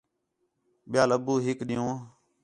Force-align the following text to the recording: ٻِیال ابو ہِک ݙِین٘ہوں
ٻِیال 0.91 1.09
ابو 1.17 1.33
ہِک 1.45 1.59
ݙِین٘ہوں 1.67 1.95